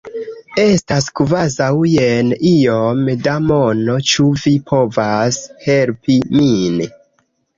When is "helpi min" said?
5.67-6.81